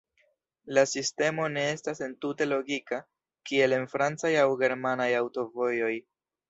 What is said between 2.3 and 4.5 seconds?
logika kiel en francaj